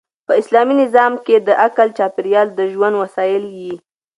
[0.27, 3.73] په اسلامي نظام کښي د عقل چاپېریال د ژوند وسایل يي.